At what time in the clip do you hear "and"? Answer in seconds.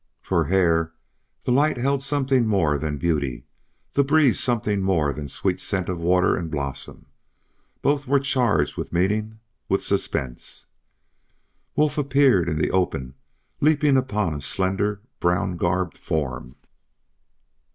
6.35-6.49